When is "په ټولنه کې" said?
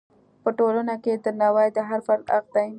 0.43-1.13